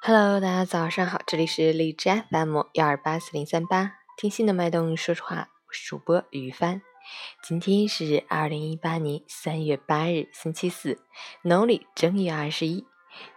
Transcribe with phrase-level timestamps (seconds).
[0.00, 6.80] Hello，大家早上好，这里是荔枝 FM 幺二八四零三八，听心的脉动说实话，我是主播于帆。
[7.42, 10.98] 今天是二零一八年三月八日，星期四，
[11.42, 12.86] 农历正月二十一。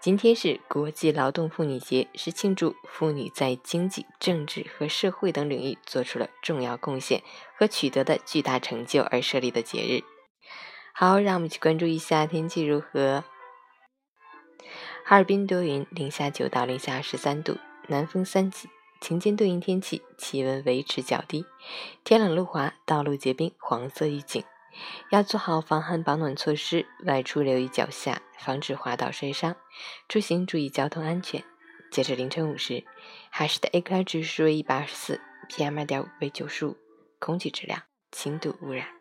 [0.00, 7.22] 今天是国际劳动妇女节，是庆祝妇女在经济、政治和社会等领域做出了重要贡献
[7.56, 10.04] 和取得的巨大成就而设立的节日。
[10.92, 13.24] 好，让我们去关注一下天气如何。
[15.10, 18.68] 哈尔滨多云，零下九到零下十三度，南风三级，
[19.00, 21.44] 晴间多云天气，气温维持较低，
[22.04, 24.44] 天冷路滑，道路结冰，黄色预警，
[25.10, 29.56] 要做好防寒保暖措施，外出留意脚下，防止滑倒摔伤，
[30.08, 31.42] 出行注意交通安全。
[31.90, 32.84] 截至凌晨五时，
[33.30, 36.76] 海市的 AQI 指数为一百二十四，PM 二点五为九十五，
[37.18, 37.82] 空气质量
[38.12, 38.99] 轻度污染。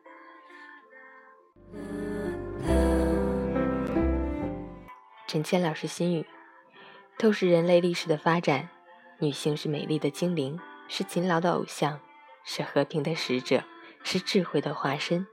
[5.30, 6.25] 陈谦老师心语：
[7.19, 8.69] 透视人类历史的发展，
[9.19, 11.99] 女性是美丽的精灵，是勤劳的偶像，
[12.44, 13.63] 是和平的使者，
[14.03, 15.27] 是智慧的化身，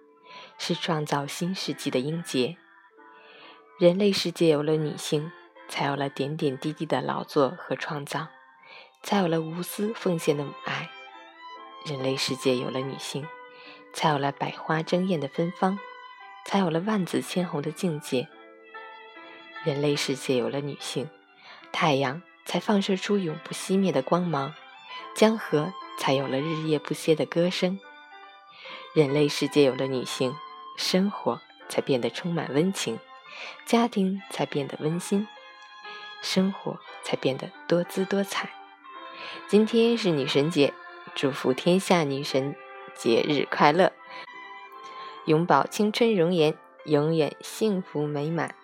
[0.59, 2.59] 是创造新世纪的英杰。
[3.79, 5.33] 人类世界有了女性，
[5.67, 8.27] 才有了点点滴滴的劳作和创造，
[9.03, 10.91] 才有了无私奉献的母爱。
[11.87, 13.27] 人类世界有了女性，
[13.95, 15.79] 才有了百花争艳的芬芳，
[16.45, 18.29] 才有了万紫千红的境界。
[19.67, 21.11] 人类世界有了女性，
[21.73, 24.55] 太阳才放射出永不熄灭的光芒，
[25.17, 27.81] 江河才有了日夜不歇的歌声。
[28.95, 30.37] 人类世界有了女性，
[30.77, 33.01] 生活才变得充满温情，
[33.65, 35.27] 家庭才变得温馨，
[36.23, 38.49] 生活才变得多姿多彩。
[39.49, 40.73] 今天是女神节，
[41.17, 42.55] 祝福天下女神
[42.95, 43.91] 节日快乐，
[45.25, 48.55] 永葆青春容颜，永远幸福美满。